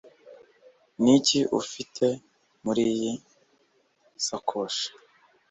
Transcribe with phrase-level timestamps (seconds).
[1.03, 2.05] Niki ufite
[2.63, 3.13] muriyi
[4.27, 4.87] sakoshi